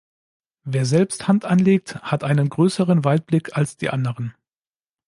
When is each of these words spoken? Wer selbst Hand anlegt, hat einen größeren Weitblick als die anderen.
Wer 0.63 0.87
selbst 0.87 1.27
Hand 1.27 1.45
anlegt, 1.45 1.97
hat 2.01 2.23
einen 2.23 2.49
größeren 2.49 3.03
Weitblick 3.05 3.55
als 3.55 3.77
die 3.77 3.91
anderen. 3.91 4.33